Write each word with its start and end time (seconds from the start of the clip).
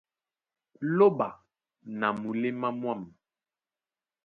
Lóɓa 0.97 1.27
na 1.99 2.07
muléma 2.21 2.67
mwâm. 2.81 3.01